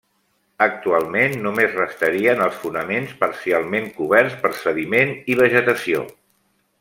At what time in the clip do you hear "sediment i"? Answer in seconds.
4.65-5.41